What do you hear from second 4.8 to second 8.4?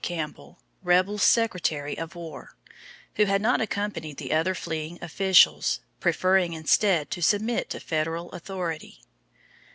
officials, preferring instead to submit to Federal